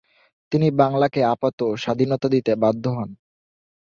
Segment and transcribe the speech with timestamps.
[0.51, 3.09] তিনি বাংলাকে আপাতঃ স্বাধীনতা দিতে বাধ্য হন।